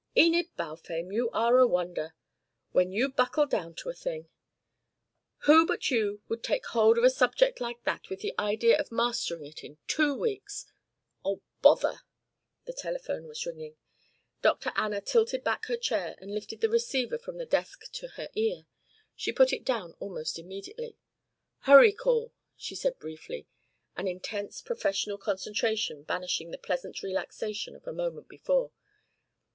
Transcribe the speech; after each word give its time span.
"Enid 0.17 0.49
Balfame, 0.57 1.13
you 1.13 1.29
are 1.29 1.59
a 1.59 1.67
wonder! 1.67 2.15
When 2.71 2.91
you 2.91 3.07
buckle 3.07 3.45
down 3.45 3.75
to 3.75 3.89
a 3.89 3.93
thing! 3.93 4.29
Who 5.43 5.63
but 5.63 5.91
you 5.91 6.23
would 6.27 6.41
take 6.43 6.65
hold 6.65 6.97
of 6.97 7.03
a 7.03 7.09
subject 7.11 7.61
like 7.61 7.83
that 7.83 8.09
with 8.09 8.21
the 8.21 8.33
idea 8.39 8.79
of 8.79 8.91
mastering 8.91 9.45
it 9.45 9.63
in 9.63 9.77
two 9.85 10.15
weeks 10.15 10.65
Oh, 11.23 11.43
bother!" 11.61 11.99
The 12.65 12.73
telephone 12.73 13.27
was 13.27 13.45
ringing. 13.45 13.77
Dr. 14.41 14.71
Anna 14.75 15.01
tilted 15.01 15.43
back 15.43 15.67
her 15.67 15.77
chair 15.77 16.15
and 16.17 16.33
lifted 16.33 16.61
the 16.61 16.69
receiver 16.69 17.19
from 17.19 17.37
the 17.37 17.45
desk 17.45 17.91
to 17.91 18.07
her 18.07 18.27
ear. 18.33 18.65
She 19.15 19.31
put 19.31 19.53
it 19.53 19.63
down 19.63 19.93
almost 19.99 20.39
immediately. 20.39 20.97
"Hurry 21.59 21.91
call," 21.93 22.33
she 22.57 22.73
said 22.73 22.97
briefly, 22.97 23.45
an 23.95 24.07
intense 24.07 24.63
professional 24.63 25.19
concentration 25.19 26.01
banishing 26.01 26.49
the 26.49 26.57
pleasant 26.57 27.03
relaxation 27.03 27.75
of 27.75 27.85
a 27.85 27.93
moment 27.93 28.27
before. 28.27 28.71